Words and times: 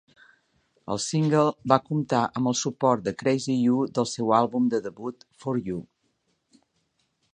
El 0.93 1.01
single 1.07 1.43
va 1.73 1.77
comptar 1.89 2.21
amb 2.41 2.51
el 2.51 2.57
suport 2.61 3.03
de 3.09 3.13
"Crazy 3.19 3.59
You", 3.67 3.83
del 3.99 4.09
seu 4.13 4.33
àlbum 4.39 4.73
de 4.75 4.81
debut, 4.87 5.27
"For 5.45 5.61
You". 5.69 5.81